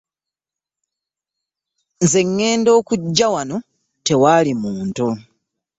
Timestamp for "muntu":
4.61-5.07